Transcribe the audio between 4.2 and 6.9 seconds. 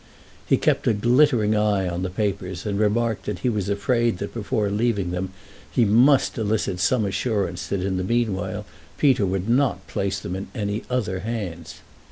before leaving them he must elicit